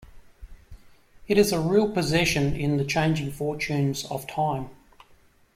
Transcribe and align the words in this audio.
It 1.27 1.37
is 1.37 1.51
a 1.51 1.59
real 1.59 1.87
possession 1.87 2.55
in 2.55 2.77
the 2.77 2.83
changing 2.83 3.31
fortunes 3.31 4.03
of 4.05 4.25
time. 4.25 4.71